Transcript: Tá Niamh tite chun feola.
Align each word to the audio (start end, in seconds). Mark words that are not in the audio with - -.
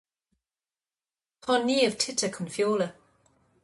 Tá 1.43 1.53
Niamh 1.65 1.97
tite 2.01 2.27
chun 2.33 2.47
feola. 2.55 2.87